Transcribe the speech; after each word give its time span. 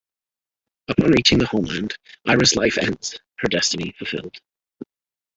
Upon 0.87 1.11
reaching 1.11 1.37
the 1.37 1.45
homeland, 1.45 1.95
Ira's 2.25 2.55
life 2.55 2.79
ends, 2.79 3.19
her 3.37 3.47
destiny 3.47 3.91
fulfilled. 3.99 4.35